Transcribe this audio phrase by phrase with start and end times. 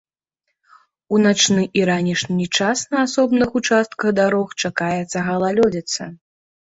[1.17, 6.09] У начны і ранішні час на асобных участках дарог чакаецца галалёдзіца.